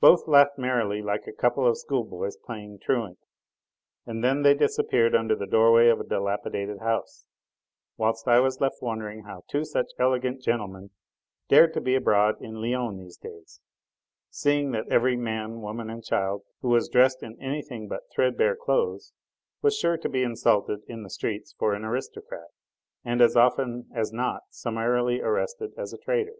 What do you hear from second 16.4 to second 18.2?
who was dressed in anything but